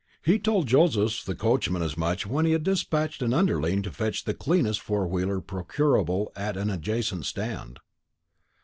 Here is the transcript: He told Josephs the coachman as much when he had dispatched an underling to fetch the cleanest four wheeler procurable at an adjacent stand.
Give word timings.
He 0.23 0.39
told 0.39 0.65
Josephs 0.65 1.23
the 1.23 1.35
coachman 1.35 1.83
as 1.83 1.95
much 1.95 2.25
when 2.25 2.43
he 2.47 2.53
had 2.53 2.63
dispatched 2.63 3.21
an 3.21 3.35
underling 3.35 3.83
to 3.83 3.91
fetch 3.91 4.23
the 4.23 4.33
cleanest 4.33 4.81
four 4.81 5.07
wheeler 5.07 5.39
procurable 5.41 6.31
at 6.35 6.57
an 6.57 6.71
adjacent 6.71 7.23
stand. 7.27 7.79